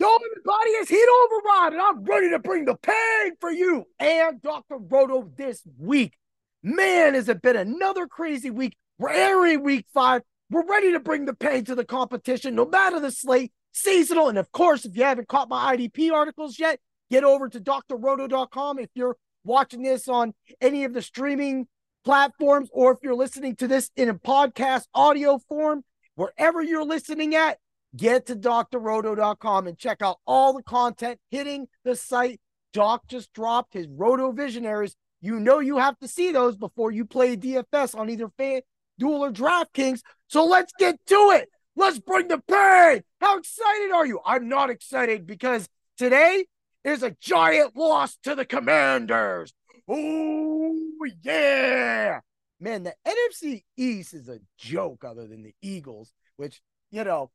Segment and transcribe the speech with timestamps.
[0.00, 4.40] Yo, everybody, it's Heat Override, and I'm ready to bring the pain for you and
[4.40, 4.78] Dr.
[4.78, 6.16] Roto this week.
[6.62, 8.78] Man, has it been another crazy week?
[8.98, 10.22] We're airing week five.
[10.48, 14.30] We're ready to bring the pain to the competition, no matter the slate, seasonal.
[14.30, 16.80] And of course, if you haven't caught my IDP articles yet,
[17.10, 18.78] get over to drroto.com.
[18.78, 20.32] If you're watching this on
[20.62, 21.66] any of the streaming
[22.06, 27.34] platforms, or if you're listening to this in a podcast audio form, wherever you're listening
[27.34, 27.58] at,
[27.96, 32.40] get to drroto.com and check out all the content hitting the site.
[32.72, 34.96] Doc just dropped his Roto Visionaries.
[35.20, 38.62] You know you have to see those before you play DFS on either FanDuel
[39.02, 40.00] or DraftKings.
[40.28, 41.48] So let's get to it.
[41.76, 43.02] Let's bring the pain.
[43.20, 44.20] How excited are you?
[44.24, 46.46] I'm not excited because today
[46.84, 49.52] is a giant loss to the Commanders.
[49.88, 50.76] Oh,
[51.22, 52.20] yeah.
[52.60, 57.30] Man, the NFC East is a joke other than the Eagles, which, you know,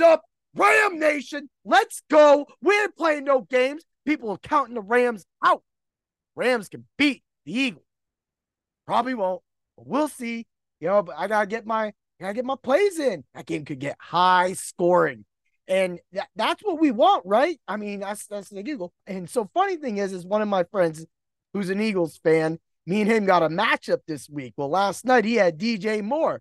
[0.00, 0.22] Up,
[0.54, 1.48] Ram Nation.
[1.64, 2.46] Let's go.
[2.62, 3.84] We ain't playing no games.
[4.04, 5.62] People are counting the Rams out.
[6.34, 7.84] Rams can beat the Eagles.
[8.86, 9.42] Probably won't,
[9.76, 10.46] but we'll see.
[10.80, 13.24] You know, but I gotta get my I gotta get my plays in.
[13.34, 15.24] That game could get high scoring.
[15.68, 17.58] And that, that's what we want, right?
[17.66, 18.92] I mean, that's that's the Eagle.
[19.06, 21.04] And so funny thing is, is one of my friends
[21.52, 24.54] who's an Eagles fan, me and him got a matchup this week.
[24.56, 26.40] Well, last night he had DJ Moore.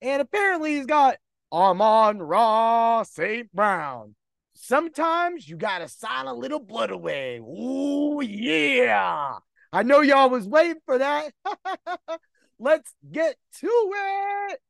[0.00, 1.16] And apparently he's got
[1.52, 3.52] Amon-Ra St.
[3.52, 4.14] Brown.
[4.54, 7.38] Sometimes you gotta sign a little blood away.
[7.38, 9.38] Ooh, yeah.
[9.72, 11.32] I know y'all was waiting for that.
[12.58, 14.60] let's get to it.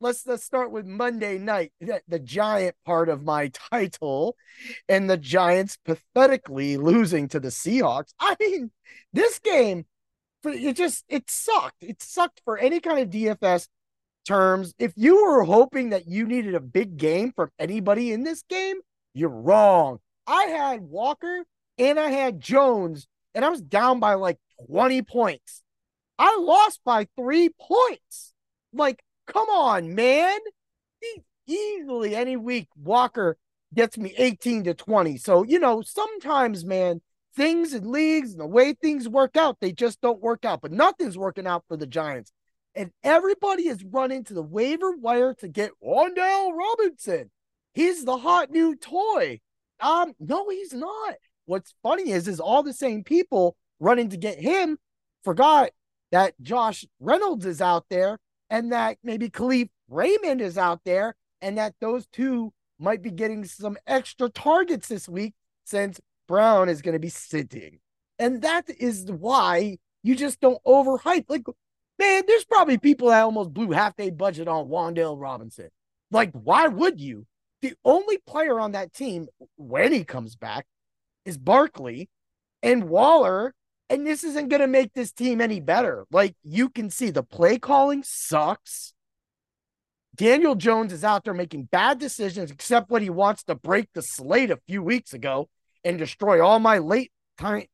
[0.00, 4.36] Let's let's start with Monday night, the, the giant part of my title,
[4.88, 8.12] and the Giants pathetically losing to the Seahawks.
[8.20, 8.70] I mean,
[9.12, 9.86] this game,
[10.44, 11.82] it just it sucked.
[11.82, 13.66] It sucked for any kind of DFS
[14.28, 18.42] terms, if you were hoping that you needed a big game from anybody in this
[18.48, 18.76] game,
[19.14, 19.98] you're wrong.
[20.26, 21.44] I had Walker
[21.78, 25.62] and I had Jones, and I was down by like 20 points.
[26.18, 28.34] I lost by three points.
[28.72, 30.38] Like, come on, man.
[31.46, 33.38] Easily any week, Walker
[33.74, 35.16] gets me 18 to 20.
[35.16, 37.00] So, you know, sometimes, man,
[37.34, 40.60] things in leagues and the way things work out, they just don't work out.
[40.60, 42.32] But nothing's working out for the Giants
[42.78, 47.28] and everybody is running to the waiver wire to get Wan'Dale Robinson.
[47.74, 49.40] He's the hot new toy.
[49.80, 51.16] Um, no, he's not.
[51.46, 54.78] What's funny is, is all the same people running to get him
[55.24, 55.70] forgot
[56.12, 58.18] that Josh Reynolds is out there
[58.48, 63.44] and that maybe Kalif Raymond is out there and that those two might be getting
[63.44, 65.34] some extra targets this week
[65.64, 67.80] since Brown is going to be sitting.
[68.20, 71.24] And that is why you just don't overhype.
[71.28, 71.44] Like
[71.98, 75.68] Man, there's probably people that almost blew half their budget on Wan'Dale Robinson.
[76.10, 77.26] Like, why would you?
[77.60, 79.26] The only player on that team
[79.56, 80.66] when he comes back
[81.24, 82.08] is Barkley
[82.62, 83.54] and Waller.
[83.90, 86.06] And this isn't going to make this team any better.
[86.12, 88.92] Like, you can see the play calling sucks.
[90.14, 94.02] Daniel Jones is out there making bad decisions, except when he wants to break the
[94.02, 95.48] slate a few weeks ago
[95.84, 97.12] and destroy all my late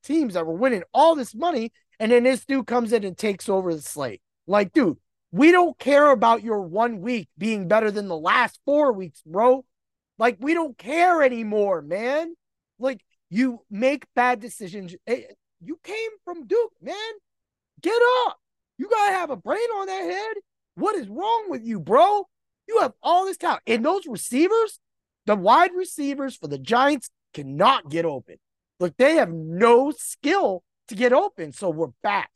[0.03, 3.49] teams that were winning all this money and then this dude comes in and takes
[3.49, 4.22] over the slate.
[4.47, 4.99] Like, dude,
[5.32, 9.65] we don't care about your one week being better than the last four weeks, bro.
[10.19, 12.34] Like, we don't care anymore, man.
[12.78, 14.94] Like, you make bad decisions.
[15.06, 15.22] Eh,
[15.60, 16.94] you came from Duke, man.
[17.81, 18.38] Get up.
[18.78, 20.34] You gotta have a brain on that head.
[20.76, 22.28] What is wrong with you, bro?
[22.69, 23.62] You have all this talent.
[23.66, 24.78] And those receivers,
[25.26, 28.37] the wide receivers for the Giants cannot get open.
[28.81, 31.53] Look, they have no skill to get open.
[31.53, 32.31] So we're back.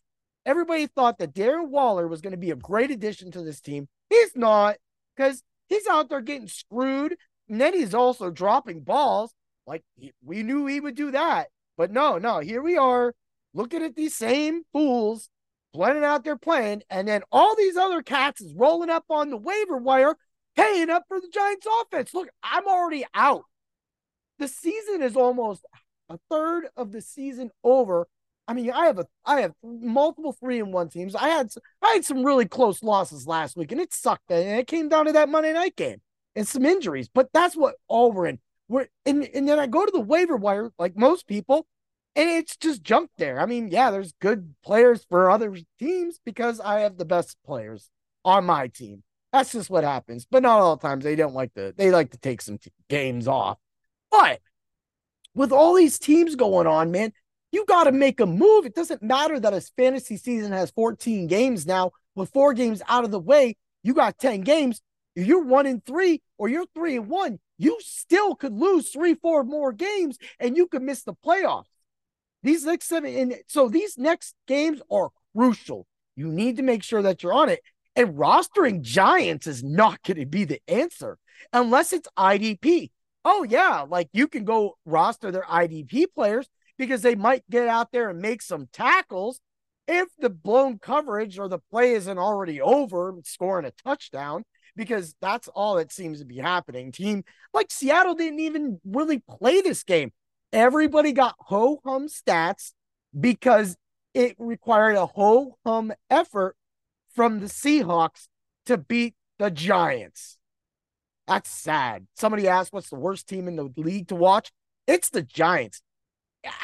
[0.46, 3.88] Everybody thought that Darren Waller was going to be a great addition to this team.
[4.08, 4.76] He's not
[5.16, 7.16] because he's out there getting screwed.
[7.48, 9.34] And then he's also dropping balls.
[9.66, 9.84] Like
[10.24, 11.48] we knew he would do that.
[11.76, 13.14] But no, no, here we are
[13.54, 15.28] looking at these same fools
[15.74, 16.82] planning out their plan.
[16.90, 20.16] And then all these other cats is rolling up on the waiver wire,
[20.56, 22.14] paying up for the Giants offense.
[22.14, 23.44] Look, I'm already out.
[24.38, 25.64] The season is almost
[26.08, 28.08] a third of the season over
[28.48, 31.14] I mean, I have a I have multiple three and one teams.
[31.14, 31.50] I had
[31.82, 34.30] I had some really close losses last week, and it sucked.
[34.30, 36.00] And it came down to that Monday night game
[36.34, 37.10] and some injuries.
[37.12, 38.38] But that's what all we're in.
[38.66, 41.66] We're and and then I go to the waiver wire like most people,
[42.16, 43.38] and it's just junk there.
[43.38, 47.90] I mean, yeah, there's good players for other teams because I have the best players
[48.24, 49.02] on my team.
[49.30, 50.26] That's just what happens.
[50.30, 51.74] But not all the times they don't like to.
[51.76, 53.58] They like to take some t- games off.
[54.10, 54.40] But
[55.34, 57.12] with all these teams going on, man,
[57.52, 58.66] you got to make a move.
[58.66, 61.92] It doesn't matter that his fantasy season has 14 games now.
[62.14, 64.82] With four games out of the way, you got 10 games.
[65.14, 69.42] You're one and three or you're three and one, you still could lose three, four
[69.42, 71.64] more games and you could miss the playoffs.
[72.42, 75.86] These next seven, and so these next games are crucial.
[76.14, 77.60] You need to make sure that you're on it.
[77.96, 81.18] And rostering Giants is not going to be the answer
[81.52, 82.90] unless it's IDP.
[83.24, 86.48] Oh, yeah, like you can go roster their IDP players
[86.78, 89.40] because they might get out there and make some tackles
[89.86, 94.44] if the blown coverage or the play isn't already over, scoring a touchdown
[94.76, 96.92] because that's all that seems to be happening.
[96.92, 100.12] Team like Seattle didn't even really play this game.
[100.52, 102.72] Everybody got ho hum stats
[103.18, 103.76] because
[104.14, 106.54] it required a ho hum effort
[107.14, 108.28] from the Seahawks
[108.66, 110.38] to beat the Giants.
[111.26, 112.06] That's sad.
[112.16, 114.52] Somebody asked what's the worst team in the league to watch?
[114.86, 115.82] It's the Giants.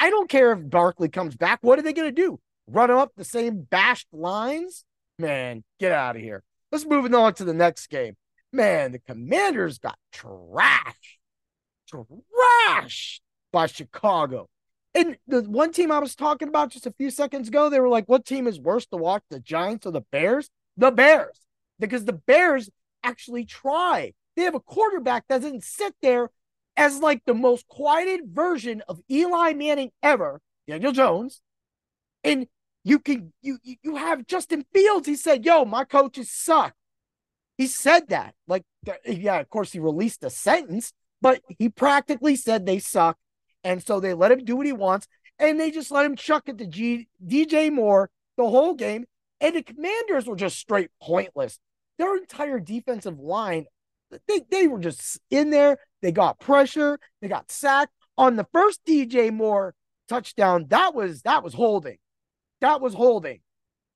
[0.01, 1.59] I don't care if Barkley comes back.
[1.63, 2.41] What are they going to do?
[2.67, 4.85] Run him up the same bashed lines?
[5.19, 6.43] Man, get out of here.
[6.73, 8.17] Let's move on to the next game.
[8.53, 11.19] Man, the Commanders got trashed,
[11.93, 13.21] trashed
[13.53, 14.49] by Chicago.
[14.95, 17.89] And the one team I was talking about just a few seconds ago, they were
[17.89, 20.51] like, what team is worse to watch, the Giants or the Bears?
[20.77, 21.41] The Bears.
[21.81, 22.71] Because the Bears
[23.03, 24.13] actually try.
[24.37, 26.31] They have a quarterback that doesn't sit there
[26.77, 31.41] as like the most quieted version of Eli Manning ever, Daniel Jones.
[32.23, 32.47] And
[32.85, 35.07] you can you you have Justin Fields.
[35.07, 36.75] He said, "Yo, my coaches suck."
[37.57, 38.35] He said that.
[38.49, 38.65] Like,
[39.07, 43.17] yeah, of course, he released a sentence, but he practically said they suck.
[43.63, 45.07] And so they let him do what he wants.
[45.39, 49.05] And they just let him chuck it to G- DJ Moore the whole game.
[49.41, 51.59] And the commanders were just straight pointless.
[51.99, 53.67] Their entire defensive line,
[54.29, 55.79] they, they were just in there.
[56.03, 56.99] They got pressure.
[57.21, 57.93] They got sacked.
[58.17, 59.75] On the first DJ Moore
[60.09, 61.99] touchdown, that was that was holding.
[62.61, 63.41] That was holding.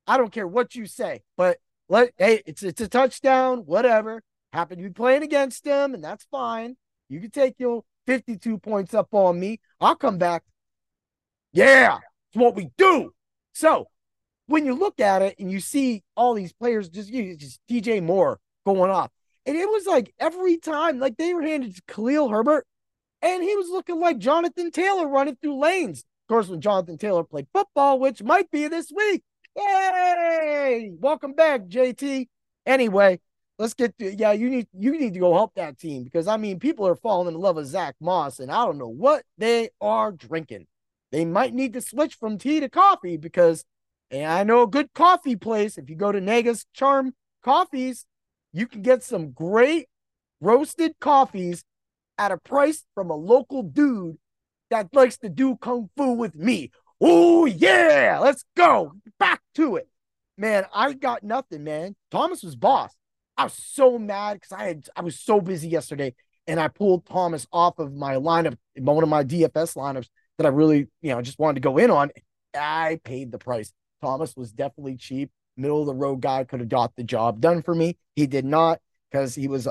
[0.06, 4.22] I don't care what you say, but let hey, it's it's a touchdown, whatever.
[4.52, 6.76] happened to be playing against them, and that's fine.
[7.08, 9.60] You can take your 52 points up on me.
[9.80, 10.42] I'll come back.
[11.52, 11.98] Yeah,
[12.30, 13.12] it's what we do.
[13.52, 13.88] So
[14.46, 18.02] when you look at it and you see all these players, just you just DJ
[18.02, 19.10] Moore going off,
[19.48, 22.66] and it was like every time, like they were handed to Khalil Herbert,
[23.22, 26.00] and he was looking like Jonathan Taylor running through lanes.
[26.00, 29.22] Of course, when Jonathan Taylor played football, which might be this week,
[29.56, 30.92] Yay!
[31.00, 32.28] Welcome back, JT.
[32.66, 33.20] Anyway,
[33.58, 36.36] let's get to yeah, you need you need to go help that team because I
[36.36, 39.70] mean people are falling in love with Zack Moss, and I don't know what they
[39.80, 40.66] are drinking.
[41.10, 43.64] They might need to switch from tea to coffee because
[44.10, 45.78] and I know a good coffee place.
[45.78, 48.04] If you go to Nega's Charm Coffees,
[48.52, 49.88] you can get some great
[50.40, 51.64] roasted coffees
[52.16, 54.16] at a price from a local dude
[54.70, 56.70] that likes to do kung fu with me.
[57.00, 59.88] Oh, yeah, let's go back to it.
[60.36, 61.96] Man, I got nothing, man.
[62.10, 62.94] Thomas was boss.
[63.36, 66.14] I was so mad because I had I was so busy yesterday
[66.46, 70.08] and I pulled Thomas off of my lineup, one of my DFS lineups
[70.38, 72.10] that I really, you know, just wanted to go in on.
[72.58, 73.72] I paid the price.
[74.02, 75.30] Thomas was definitely cheap.
[75.58, 77.96] Middle of the road guy could have got the job done for me.
[78.14, 79.68] He did not because he was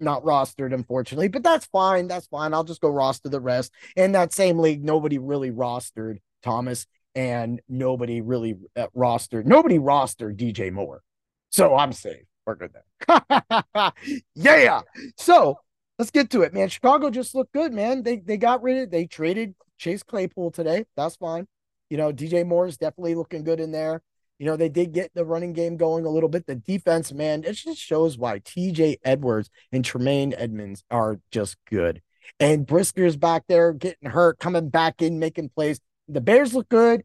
[0.00, 2.08] not rostered, unfortunately, but that's fine.
[2.08, 2.54] That's fine.
[2.54, 3.72] I'll just go roster the rest.
[3.96, 10.36] In that same league, nobody really rostered Thomas, and nobody really uh, rostered nobody rostered
[10.36, 11.02] DJ Moore.
[11.50, 12.24] So I'm safe.
[12.46, 12.72] We're good
[13.08, 13.92] then.
[14.34, 14.82] yeah.
[15.16, 15.58] So
[15.98, 16.68] let's get to it, man.
[16.68, 18.02] Chicago just looked good, man.
[18.02, 20.84] They they got rid of they traded Chase Claypool today.
[20.96, 21.46] That's fine.
[21.90, 24.02] You know, DJ Moore is definitely looking good in there.
[24.38, 26.46] You know, they did get the running game going a little bit.
[26.46, 32.02] The defense, man, it just shows why TJ Edwards and Tremaine Edmunds are just good.
[32.40, 35.80] And Brisker's back there getting hurt, coming back in, making plays.
[36.08, 37.04] The Bears look good.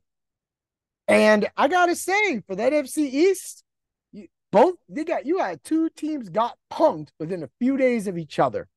[1.07, 3.63] And I gotta say, for that NFC East,
[4.11, 8.17] you, both they got you had two teams got punked within a few days of
[8.17, 8.67] each other.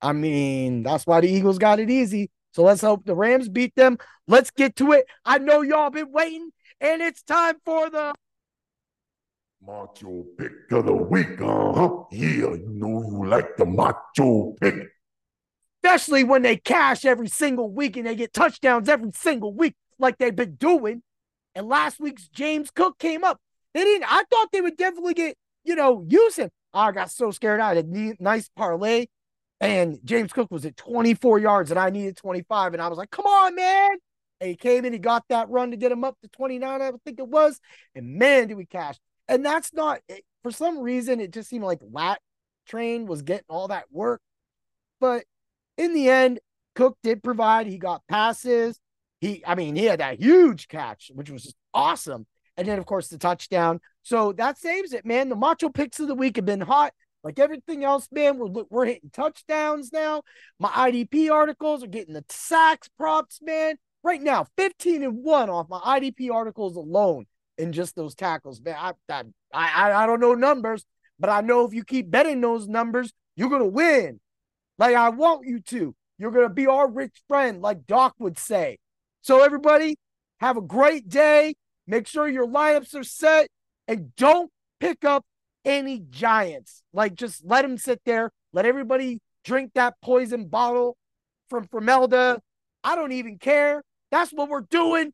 [0.00, 2.30] I mean, that's why the Eagles got it easy.
[2.52, 3.98] So let's hope the Rams beat them.
[4.28, 5.06] Let's get to it.
[5.24, 8.14] I know y'all been waiting, and it's time for the
[9.60, 11.40] macho pick of the week.
[11.40, 12.04] Uh huh.
[12.12, 14.90] Yeah, you know you like the macho pick
[15.86, 20.18] especially when they cash every single week and they get touchdowns every single week, like
[20.18, 21.02] they've been doing.
[21.54, 23.38] And last week's James Cook came up.
[23.72, 26.50] They didn't, I thought they would definitely get, you know, use him.
[26.74, 27.60] I got so scared.
[27.60, 29.06] I had a nice parlay,
[29.60, 32.74] and James Cook was at 24 yards, and I needed 25.
[32.74, 33.96] And I was like, come on, man.
[34.40, 36.90] And he came in, he got that run to get him up to 29, I
[37.04, 37.58] think it was.
[37.94, 38.96] And man, did we cash.
[39.28, 40.00] And that's not,
[40.42, 42.20] for some reason, it just seemed like Lat
[42.66, 44.20] Train was getting all that work.
[45.00, 45.24] But
[45.76, 46.40] in the end,
[46.74, 47.66] Cook did provide.
[47.66, 48.78] He got passes.
[49.20, 52.26] He, I mean, he had that huge catch, which was just awesome.
[52.56, 53.80] And then, of course, the touchdown.
[54.02, 55.28] So that saves it, man.
[55.28, 56.92] The macho picks of the week have been hot.
[57.24, 60.22] Like everything else, man, we're we're hitting touchdowns now.
[60.60, 63.76] My IDP articles are getting the sacks props, man.
[64.06, 67.26] Right now, 15 and 1 off my IDP articles alone
[67.58, 68.76] in just those tackles, man.
[68.78, 70.84] I I I, I don't know numbers,
[71.18, 74.20] but I know if you keep betting those numbers, you're gonna win.
[74.78, 75.96] Like I want you to.
[76.18, 78.78] You're gonna be our rich friend, like Doc would say.
[79.22, 79.96] So everybody,
[80.38, 81.56] have a great day.
[81.88, 83.48] Make sure your lineups are set
[83.88, 85.24] and don't pick up
[85.64, 86.84] any giants.
[86.92, 88.30] Like just let them sit there.
[88.52, 90.96] Let everybody drink that poison bottle
[91.50, 92.38] from Formelda.
[92.84, 93.82] I don't even care.
[94.16, 95.12] That's what we're doing.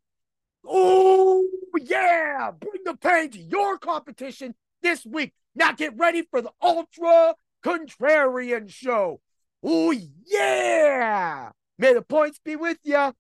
[0.64, 1.44] Oh,
[1.76, 2.52] yeah.
[2.52, 5.32] Bring the pain to your competition this week.
[5.56, 9.20] Now get ready for the Ultra Contrarian Show.
[9.60, 9.92] Oh,
[10.24, 11.50] yeah.
[11.80, 13.12] May the points be with you.